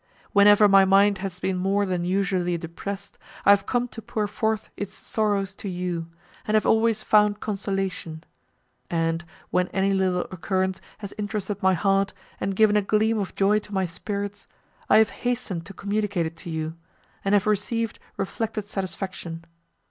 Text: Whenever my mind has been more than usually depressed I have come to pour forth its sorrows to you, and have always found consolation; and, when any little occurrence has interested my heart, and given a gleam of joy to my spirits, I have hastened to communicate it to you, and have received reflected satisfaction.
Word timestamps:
Whenever 0.33 0.67
my 0.67 0.83
mind 0.83 1.19
has 1.19 1.39
been 1.39 1.55
more 1.55 1.85
than 1.85 2.03
usually 2.03 2.57
depressed 2.57 3.19
I 3.45 3.51
have 3.51 3.67
come 3.67 3.87
to 3.89 4.01
pour 4.01 4.25
forth 4.25 4.71
its 4.75 4.95
sorrows 4.95 5.53
to 5.53 5.69
you, 5.69 6.07
and 6.43 6.55
have 6.55 6.65
always 6.65 7.03
found 7.03 7.39
consolation; 7.39 8.23
and, 8.89 9.23
when 9.51 9.67
any 9.67 9.93
little 9.93 10.25
occurrence 10.31 10.81
has 10.97 11.13
interested 11.19 11.61
my 11.61 11.75
heart, 11.75 12.13
and 12.39 12.55
given 12.55 12.75
a 12.77 12.81
gleam 12.81 13.19
of 13.19 13.35
joy 13.35 13.59
to 13.59 13.73
my 13.75 13.85
spirits, 13.85 14.47
I 14.89 14.97
have 14.97 15.11
hastened 15.21 15.67
to 15.67 15.73
communicate 15.75 16.25
it 16.25 16.35
to 16.37 16.49
you, 16.49 16.77
and 17.23 17.33
have 17.33 17.45
received 17.45 17.99
reflected 18.17 18.65
satisfaction. 18.65 19.45